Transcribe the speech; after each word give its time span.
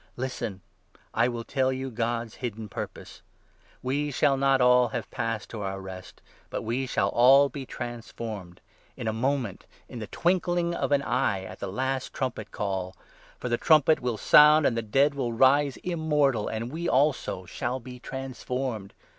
Listen, 0.15 0.61
I 1.13 1.27
will 1.27 1.43
tell 1.43 1.71
you 1.71 1.91
God's 1.91 2.33
hidden 2.37 2.69
purpose! 2.69 3.21
We 3.83 4.07
51 4.07 4.11
shall 4.13 4.35
not 4.35 4.59
all 4.59 4.87
have 4.87 5.11
passed 5.11 5.51
to 5.51 5.61
our 5.61 5.79
rest, 5.79 6.23
but 6.49 6.63
we 6.63 6.87
shall 6.87 7.09
all 7.09 7.49
be 7.49 7.67
trans 7.67 8.11
formed— 8.11 8.61
in 8.97 9.07
a 9.07 9.13
moment, 9.13 9.67
in 9.87 9.99
the 9.99 10.07
twinkling 10.07 10.73
of 10.73 10.91
an 10.91 11.03
eye, 11.03 11.43
at 11.43 11.59
the 11.59 11.67
last 11.71 12.05
52 12.05 12.17
trumpet 12.17 12.51
call; 12.51 12.95
for 13.37 13.47
the 13.47 13.57
trumpet 13.59 13.99
will 13.99 14.17
sound, 14.17 14.65
and 14.65 14.75
the 14.75 14.81
dead 14.81 15.13
will 15.13 15.33
rise 15.33 15.77
immortal, 15.83 16.47
and 16.47 16.71
we, 16.71 16.89
also, 16.89 17.45
shall 17.45 17.79
be 17.79 17.99
transformed. 17.99 18.95